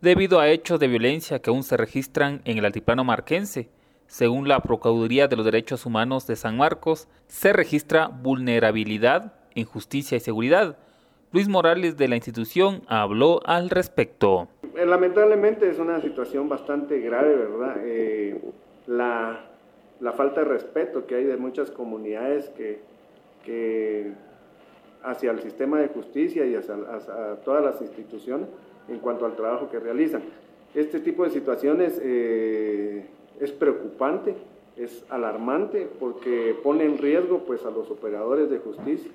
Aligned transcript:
debido 0.00 0.40
a 0.40 0.48
hechos 0.48 0.78
de 0.80 0.88
violencia 0.88 1.40
que 1.40 1.50
aún 1.50 1.62
se 1.62 1.76
registran 1.76 2.40
en 2.44 2.58
el 2.58 2.64
altiplano 2.64 3.04
marquense. 3.04 3.68
Según 4.06 4.48
la 4.48 4.60
Procuraduría 4.60 5.28
de 5.28 5.36
los 5.36 5.44
Derechos 5.44 5.84
Humanos 5.84 6.26
de 6.26 6.36
San 6.36 6.56
Marcos, 6.56 7.08
se 7.26 7.52
registra 7.52 8.08
vulnerabilidad 8.08 9.34
en 9.54 9.64
justicia 9.66 10.16
y 10.16 10.20
seguridad. 10.20 10.78
Luis 11.30 11.46
Morales 11.46 11.98
de 11.98 12.08
la 12.08 12.16
institución 12.16 12.82
habló 12.86 13.40
al 13.44 13.68
respecto. 13.68 14.48
Eh, 14.74 14.86
lamentablemente 14.86 15.68
es 15.68 15.78
una 15.78 16.00
situación 16.00 16.48
bastante 16.48 17.00
grave, 17.00 17.36
¿verdad? 17.36 17.76
Eh, 17.84 18.40
la, 18.86 19.44
falta 20.16 20.40
de 20.40 20.46
respeto 20.46 21.06
que 21.06 21.16
hay 21.16 21.24
de 21.24 21.36
muchas 21.36 21.70
comunidades 21.70 22.50
que, 22.50 24.12
hacia 25.02 25.30
el 25.30 25.40
sistema 25.40 25.80
de 25.80 25.88
justicia 25.88 26.44
y 26.46 26.54
hacia, 26.54 26.76
todas 27.44 27.64
las 27.64 27.80
instituciones 27.80 28.48
en 28.88 28.98
cuanto 28.98 29.26
al 29.26 29.36
trabajo 29.36 29.70
que 29.70 29.78
realizan. 29.78 30.22
Este 30.74 31.00
tipo 31.00 31.24
de 31.24 31.30
situaciones 31.30 32.00
eh, 32.02 33.04
es 33.40 33.52
preocupante, 33.52 34.34
es 34.76 35.04
alarmante 35.08 35.88
porque 35.98 36.56
pone 36.62 36.84
en 36.84 36.98
riesgo 36.98 37.44
pues, 37.46 37.64
a 37.64 37.70
los 37.70 37.90
operadores 37.90 38.50
de 38.50 38.58
justicia, 38.58 39.10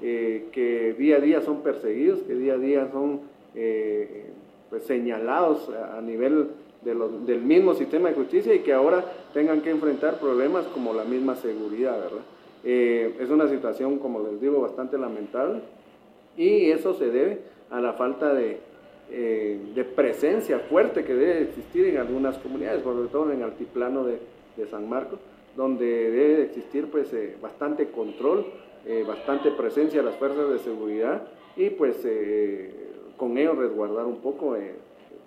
eh, 0.00 0.48
que 0.52 0.94
día 0.94 1.16
a 1.16 1.20
día 1.20 1.40
son 1.40 1.62
perseguidos, 1.62 2.20
que 2.20 2.34
día 2.34 2.54
a 2.54 2.58
día 2.58 2.88
son 2.92 3.20
eh, 3.54 4.26
pues, 4.70 4.84
señalados 4.84 5.68
a 5.70 6.00
nivel 6.00 6.48
del 6.82 7.40
mismo 7.40 7.74
sistema 7.74 8.08
de 8.08 8.14
justicia 8.14 8.54
y 8.54 8.60
que 8.60 8.72
ahora 8.72 9.04
tengan 9.34 9.60
que 9.60 9.70
enfrentar 9.70 10.20
problemas 10.20 10.66
como 10.66 10.94
la 10.94 11.04
misma 11.04 11.34
seguridad, 11.34 11.98
¿verdad? 11.98 12.22
Eh, 12.64 13.16
es 13.20 13.30
una 13.30 13.48
situación, 13.48 13.98
como 13.98 14.20
les 14.20 14.40
digo, 14.40 14.60
bastante 14.60 14.98
lamentable. 14.98 15.60
Y 16.36 16.70
eso 16.70 16.94
se 16.94 17.10
debe 17.10 17.40
a 17.70 17.80
la 17.80 17.94
falta 17.94 18.32
de, 18.32 18.60
eh, 19.10 19.58
de 19.74 19.84
presencia 19.84 20.58
fuerte 20.58 21.02
que 21.02 21.14
debe 21.14 21.42
existir 21.44 21.86
en 21.86 21.96
algunas 21.96 22.36
comunidades, 22.38 22.82
sobre 22.82 23.08
todo 23.08 23.30
en 23.30 23.38
el 23.38 23.44
altiplano 23.44 24.04
de, 24.04 24.18
de 24.54 24.66
San 24.66 24.86
Marcos, 24.86 25.18
donde 25.56 26.10
debe 26.10 26.42
existir 26.42 26.90
pues 26.90 27.10
eh, 27.14 27.34
bastante 27.40 27.90
control, 27.90 28.44
eh, 28.86 29.04
bastante 29.08 29.50
presencia 29.52 30.00
de 30.00 30.06
las 30.10 30.16
fuerzas 30.16 30.50
de 30.50 30.58
seguridad 30.58 31.26
y 31.56 31.70
pues 31.70 32.06
con 33.16 33.36
ello 33.38 33.54
resguardar 33.54 34.04
un 34.04 34.18
poco 34.18 34.56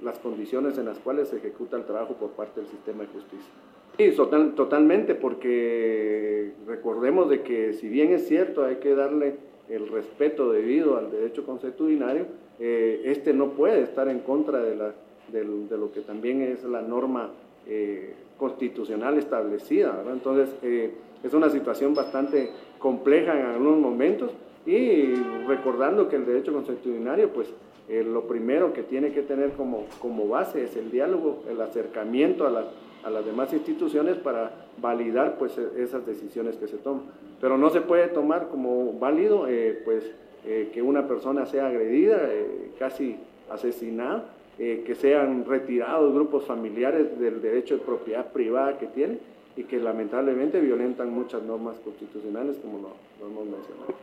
las 0.01 0.19
condiciones 0.19 0.77
en 0.77 0.85
las 0.85 0.99
cuales 0.99 1.29
se 1.29 1.37
ejecuta 1.37 1.77
el 1.77 1.85
trabajo 1.85 2.15
por 2.15 2.31
parte 2.31 2.61
del 2.61 2.69
sistema 2.69 3.03
de 3.03 3.09
justicia. 3.09 3.51
Sí, 3.97 4.11
total, 4.15 4.53
totalmente, 4.55 5.15
porque 5.15 6.53
recordemos 6.65 7.29
de 7.29 7.41
que 7.41 7.73
si 7.73 7.87
bien 7.87 8.13
es 8.13 8.27
cierto, 8.27 8.63
hay 8.63 8.77
que 8.77 8.95
darle 8.95 9.35
el 9.69 9.87
respeto 9.89 10.51
debido 10.51 10.97
al 10.97 11.11
derecho 11.11 11.45
consuetudinario, 11.45 12.25
eh, 12.59 13.01
este 13.05 13.33
no 13.33 13.51
puede 13.51 13.81
estar 13.81 14.07
en 14.07 14.19
contra 14.19 14.61
de, 14.61 14.75
la, 14.75 14.93
de, 15.31 15.43
lo 15.77 15.91
que 15.91 16.01
también 16.01 16.41
es 16.41 16.63
la 16.63 16.81
norma 16.81 17.31
eh, 17.67 18.13
constitucional 18.37 19.17
establecida. 19.17 20.03
Entonces, 20.11 20.55
eh, 20.61 20.91
es 21.23 21.33
una 21.33 21.49
situación 21.49 21.93
bastante 21.93 22.49
compleja 22.79 23.39
en 23.39 23.45
algunos 23.45 23.79
momentos 23.79 24.31
y 24.65 25.15
recordando 25.47 26.07
que 26.07 26.15
el 26.15 26.25
derecho 26.25 26.53
consuetudinario, 26.53 27.29
pues 27.29 27.47
lo 27.89 28.25
primero 28.27 28.71
que 28.71 28.83
tiene 28.83 29.11
que 29.11 29.21
tener 29.21 29.51
como, 29.51 29.85
como 29.99 30.27
base 30.27 30.63
es 30.63 30.77
el 30.77 30.91
diálogo, 30.91 31.43
el 31.49 31.59
acercamiento 31.59 32.47
a 32.47 32.49
la 32.49 32.65
a 33.03 33.09
las 33.09 33.25
demás 33.25 33.51
instituciones 33.53 34.17
para 34.17 34.51
validar 34.77 35.37
pues 35.37 35.57
e, 35.57 35.83
esas 35.83 36.05
decisiones 36.05 36.55
que 36.57 36.67
se 36.67 36.77
toman. 36.77 37.03
Pero 37.39 37.57
no 37.57 37.69
se 37.69 37.81
puede 37.81 38.07
tomar 38.07 38.49
como 38.49 38.93
válido 38.99 39.47
eh, 39.47 39.81
pues 39.83 40.03
eh, 40.45 40.69
que 40.73 40.81
una 40.81 41.07
persona 41.07 41.45
sea 41.45 41.67
agredida, 41.67 42.17
eh, 42.29 42.71
casi 42.77 43.17
asesinada, 43.49 44.25
que 44.57 44.93
sean 44.93 45.43
retirados 45.45 46.13
grupos 46.13 46.45
familiares 46.45 47.19
del 47.19 47.41
derecho 47.41 47.77
de 47.77 47.83
propiedad 47.83 48.31
privada 48.31 48.77
que 48.77 48.85
tienen 48.85 49.19
y 49.57 49.63
que 49.63 49.79
lamentablemente 49.79 50.59
violentan 50.59 51.11
muchas 51.11 51.41
normas 51.41 51.77
constitucionales 51.79 52.57
como 52.57 52.77
lo, 52.77 53.27
hemos 53.27 53.45
mencionado. 53.45 53.95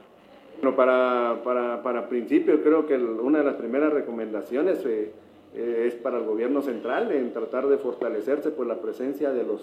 Bueno, 0.61 0.75
para, 0.75 1.41
para, 1.45 1.83
para 1.85 2.09
principio 2.09 2.61
creo 2.63 2.85
que 2.87 2.97
una 2.97 3.39
de 3.39 3.45
las 3.45 3.55
primeras 3.55 3.93
recomendaciones 3.93 4.85
eh, 4.85 5.13
es 5.55 5.95
para 5.95 6.19
el 6.19 6.25
gobierno 6.25 6.63
central 6.63 7.13
en 7.13 7.33
tratar 7.33 7.69
de 7.69 7.79
fortalecerse 7.79 8.51
por 8.51 8.67
la 8.67 8.81
presencia 8.81 9.31
de, 9.31 9.45
los, 9.45 9.63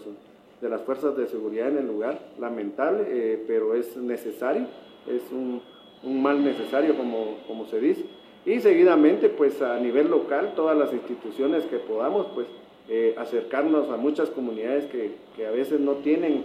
de 0.62 0.70
las 0.70 0.82
fuerzas 0.84 1.18
de 1.18 1.28
seguridad 1.28 1.68
en 1.68 1.80
el 1.80 1.88
lugar. 1.88 2.18
Lamentable, 2.40 3.04
eh, 3.10 3.44
pero 3.46 3.76
es 3.76 3.98
necesario, 3.98 4.68
es 5.06 5.30
un, 5.34 5.62
un, 6.04 6.24
mal 6.24 6.42
necesario 6.44 6.96
como, 6.96 7.40
como 7.46 7.66
se 7.66 7.82
dice. 7.82 8.06
Y 8.46 8.62
seguidamente, 8.62 9.28
pues 9.28 9.62
a 9.62 9.78
nivel 9.80 10.10
local, 10.10 10.54
todas 10.56 10.78
las 10.78 10.94
instituciones 10.94 11.66
que 11.66 11.78
podamos, 11.78 12.28
pues 12.34 12.48
eh, 12.90 13.16
acercarnos 13.18 13.90
a 13.90 13.98
muchas 13.98 14.30
comunidades 14.30 14.86
que, 14.86 15.16
que 15.36 15.48
a 15.48 15.52
veces 15.52 15.80
no 15.80 15.94
tienen 15.96 16.44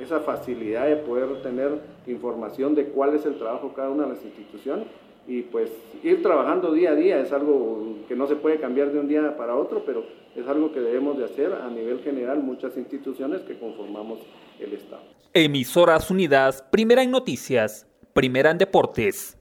esa 0.00 0.20
facilidad 0.20 0.88
de 0.88 0.96
poder 0.96 1.40
tener 1.42 1.70
información 2.06 2.74
de 2.74 2.86
cuál 2.86 3.14
es 3.14 3.24
el 3.26 3.38
trabajo 3.38 3.68
de 3.68 3.74
cada 3.74 3.90
una 3.90 4.04
de 4.04 4.14
las 4.14 4.24
instituciones 4.24 4.88
y 5.28 5.42
pues 5.42 5.70
ir 6.02 6.22
trabajando 6.22 6.72
día 6.72 6.90
a 6.90 6.94
día 6.94 7.20
es 7.20 7.32
algo 7.32 7.96
que 8.08 8.14
no 8.14 8.26
se 8.26 8.36
puede 8.36 8.60
cambiar 8.60 8.92
de 8.92 9.00
un 9.00 9.08
día 9.08 9.36
para 9.36 9.56
otro, 9.56 9.82
pero 9.84 10.04
es 10.36 10.46
algo 10.46 10.72
que 10.72 10.80
debemos 10.80 11.18
de 11.18 11.24
hacer 11.24 11.52
a 11.52 11.68
nivel 11.68 12.00
general 12.00 12.38
muchas 12.38 12.76
instituciones 12.76 13.42
que 13.42 13.58
conformamos 13.58 14.20
el 14.60 14.72
Estado. 14.72 15.02
Emisoras 15.32 16.10
Unidas, 16.10 16.64
primera 16.70 17.02
en 17.02 17.10
noticias, 17.10 17.86
primera 18.12 18.50
en 18.50 18.58
deportes. 18.58 19.36